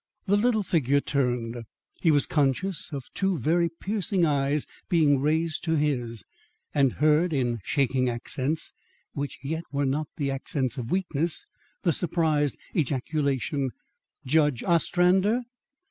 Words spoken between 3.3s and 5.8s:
very piercing eyes being raised to